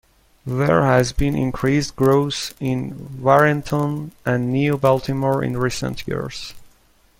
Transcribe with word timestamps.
There 0.47 0.83
has 0.85 1.11
been 1.13 1.35
increased 1.37 1.95
growth 1.95 2.55
in 2.59 3.21
Warrenton 3.21 4.13
and 4.25 4.51
New 4.51 4.75
Baltimore 4.75 5.43
in 5.43 5.55
recent 5.57 6.07
years. 6.07 6.55